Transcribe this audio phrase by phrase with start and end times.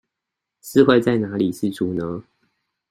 [0.63, 2.23] 是會在哪裡釋出呢?